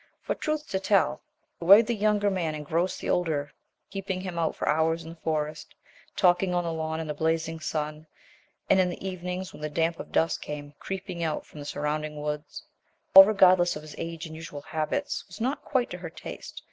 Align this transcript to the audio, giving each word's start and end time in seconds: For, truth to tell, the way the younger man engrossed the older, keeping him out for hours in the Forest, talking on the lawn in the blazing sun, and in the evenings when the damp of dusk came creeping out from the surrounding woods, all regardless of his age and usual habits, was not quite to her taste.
For, 0.23 0.33
truth 0.33 0.67
to 0.69 0.79
tell, 0.79 1.21
the 1.59 1.65
way 1.65 1.83
the 1.83 1.93
younger 1.93 2.31
man 2.31 2.55
engrossed 2.55 3.01
the 3.01 3.09
older, 3.11 3.51
keeping 3.91 4.21
him 4.21 4.39
out 4.39 4.55
for 4.55 4.67
hours 4.67 5.03
in 5.03 5.11
the 5.11 5.15
Forest, 5.17 5.75
talking 6.15 6.55
on 6.55 6.63
the 6.63 6.73
lawn 6.73 6.99
in 6.99 7.05
the 7.05 7.13
blazing 7.13 7.59
sun, 7.59 8.07
and 8.67 8.79
in 8.79 8.89
the 8.89 9.07
evenings 9.07 9.53
when 9.53 9.61
the 9.61 9.69
damp 9.69 9.99
of 9.99 10.11
dusk 10.11 10.41
came 10.41 10.73
creeping 10.79 11.21
out 11.21 11.45
from 11.45 11.59
the 11.59 11.67
surrounding 11.67 12.19
woods, 12.19 12.63
all 13.13 13.25
regardless 13.25 13.75
of 13.75 13.83
his 13.83 13.93
age 13.99 14.25
and 14.25 14.35
usual 14.35 14.61
habits, 14.61 15.23
was 15.27 15.39
not 15.39 15.61
quite 15.63 15.91
to 15.91 15.99
her 15.99 16.09
taste. 16.09 16.59